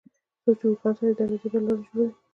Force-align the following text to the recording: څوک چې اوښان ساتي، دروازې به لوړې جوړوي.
څوک 0.43 0.55
چې 0.59 0.65
اوښان 0.67 0.93
ساتي، 0.97 1.13
دروازې 1.17 1.47
به 1.51 1.59
لوړې 1.63 1.83
جوړوي. 1.87 2.13